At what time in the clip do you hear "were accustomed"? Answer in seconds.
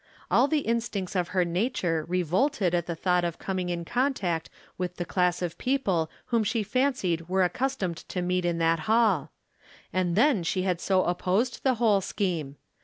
7.29-7.97